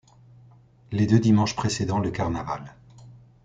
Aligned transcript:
Les 0.91 1.05
deux 1.05 1.19
dimanches 1.19 1.55
précédant 1.55 1.99
le 1.99 2.09
carnaval. 2.09 2.73